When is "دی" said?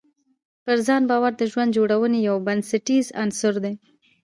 3.63-3.73